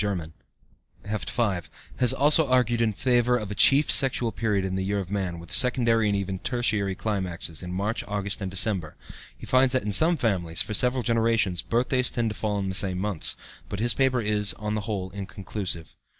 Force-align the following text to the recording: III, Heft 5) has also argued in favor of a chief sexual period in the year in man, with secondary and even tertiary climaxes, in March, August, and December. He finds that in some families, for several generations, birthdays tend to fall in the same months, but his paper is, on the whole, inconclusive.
III, 0.03 0.31
Heft 1.05 1.29
5) 1.29 1.69
has 1.97 2.11
also 2.11 2.47
argued 2.47 2.81
in 2.81 2.91
favor 2.91 3.37
of 3.37 3.51
a 3.51 3.53
chief 3.53 3.91
sexual 3.91 4.31
period 4.31 4.65
in 4.65 4.73
the 4.73 4.83
year 4.83 4.97
in 4.99 5.13
man, 5.13 5.37
with 5.37 5.53
secondary 5.53 6.07
and 6.09 6.15
even 6.15 6.39
tertiary 6.39 6.95
climaxes, 6.95 7.61
in 7.61 7.71
March, 7.71 8.03
August, 8.07 8.41
and 8.41 8.49
December. 8.49 8.95
He 9.37 9.45
finds 9.45 9.73
that 9.73 9.83
in 9.83 9.91
some 9.91 10.17
families, 10.17 10.63
for 10.63 10.73
several 10.73 11.03
generations, 11.03 11.61
birthdays 11.61 12.09
tend 12.09 12.31
to 12.31 12.35
fall 12.35 12.57
in 12.57 12.69
the 12.69 12.73
same 12.73 12.97
months, 12.97 13.35
but 13.69 13.79
his 13.79 13.93
paper 13.93 14.19
is, 14.21 14.55
on 14.55 14.73
the 14.73 14.81
whole, 14.89 15.11
inconclusive. 15.11 15.95